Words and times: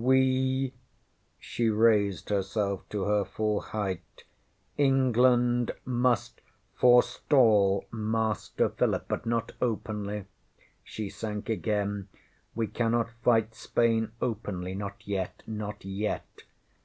WeŌĆÖ 0.00 0.72
she 1.40 1.68
raised 1.70 2.28
herself 2.28 2.88
to 2.88 3.02
her 3.06 3.24
full 3.24 3.60
height 3.60 4.22
ŌĆśEngland 4.78 5.72
must 5.84 6.40
forestall 6.76 7.84
Master 7.90 8.68
Philip. 8.68 9.08
But 9.08 9.26
not 9.26 9.50
openly, 9.60 10.18
ŌĆÖ 10.18 10.26
she 10.84 11.08
sank 11.10 11.48
again 11.48 12.06
ŌĆśwe 12.56 12.74
cannot 12.74 13.10
fight 13.24 13.56
Spain 13.56 14.12
openly 14.22 14.76
not 14.76 15.04
yet 15.04 15.42
not 15.48 15.84
yet. 15.84 16.42